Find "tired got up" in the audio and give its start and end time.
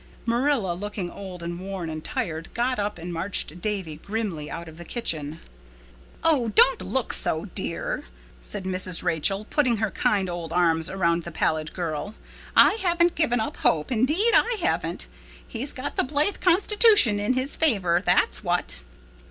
2.03-2.97